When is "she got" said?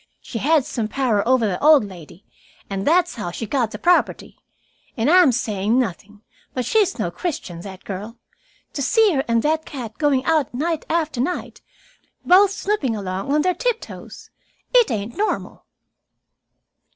3.29-3.69